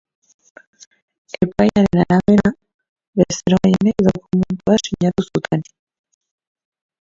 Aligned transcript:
Epaiaren 1.45 2.01
arabera, 2.05 2.49
bezero 3.21 3.61
gehienek 3.67 4.01
dokumentua 4.09 4.79
sinatu 4.87 5.27
zuten. 5.29 5.69